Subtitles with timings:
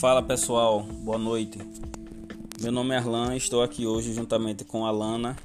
[0.00, 1.58] Fala pessoal, boa noite.
[2.58, 5.36] Meu nome é Arlan e estou aqui hoje juntamente com Alana,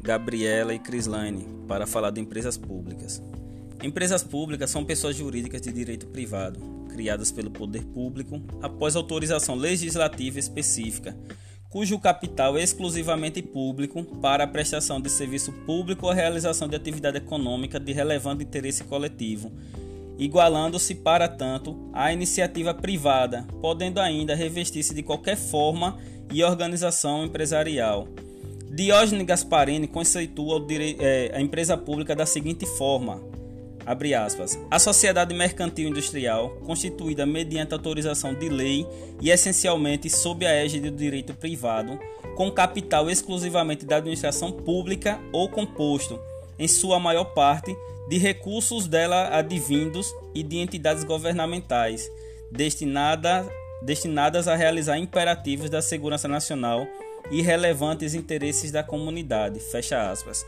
[0.00, 3.22] Gabriela e Crislaine para falar de empresas públicas.
[3.82, 6.58] Empresas públicas são pessoas jurídicas de direito privado,
[6.88, 11.14] criadas pelo poder público após autorização legislativa específica,
[11.68, 17.18] cujo capital é exclusivamente público para a prestação de serviço público ou realização de atividade
[17.18, 19.52] econômica de relevante interesse coletivo
[20.20, 25.98] igualando-se, para tanto, à iniciativa privada, podendo ainda revestir-se de qualquer forma
[26.30, 28.06] e organização empresarial.
[28.70, 30.64] Diógenes Gasparini conceitua
[31.00, 33.20] é, a empresa pública da seguinte forma:
[34.24, 38.86] aspas, a sociedade mercantil industrial, constituída mediante autorização de lei
[39.20, 41.98] e essencialmente sob a égide do direito privado,
[42.36, 46.20] com capital exclusivamente da administração pública ou composto,
[46.60, 47.74] em sua maior parte,
[48.08, 52.08] de recursos dela advindos e de entidades governamentais
[52.50, 53.48] destinada,
[53.82, 56.86] destinadas a realizar imperativos da segurança nacional
[57.30, 59.60] e relevantes interesses da comunidade.
[59.60, 60.44] Fecha aspas.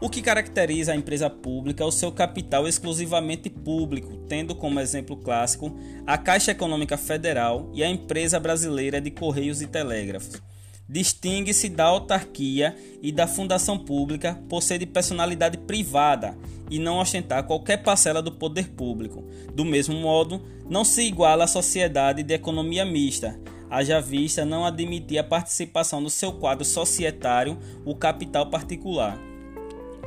[0.00, 5.16] O que caracteriza a empresa pública é o seu capital exclusivamente público, tendo como exemplo
[5.16, 5.74] clássico
[6.06, 10.42] a Caixa Econômica Federal e a Empresa Brasileira de Correios e Telégrafos
[10.88, 16.36] distingue-se da autarquia e da fundação pública por ser de personalidade privada
[16.70, 19.24] e não ostentar qualquer parcela do poder público.
[19.54, 23.38] Do mesmo modo, não se iguala à sociedade de economia mista,
[23.70, 29.18] haja vista não admitir a participação no seu quadro societário o capital particular.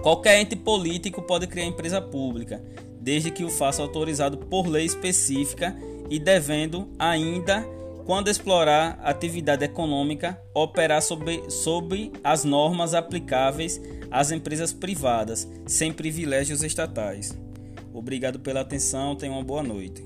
[0.01, 2.63] Qualquer ente político pode criar empresa pública,
[2.99, 5.75] desde que o faça autorizado por lei específica
[6.09, 7.65] e devendo ainda
[8.07, 16.63] quando explorar atividade econômica, operar sob, sob as normas aplicáveis às empresas privadas, sem privilégios
[16.63, 17.37] estatais.
[17.93, 20.01] Obrigado pela atenção, tenha uma boa noite.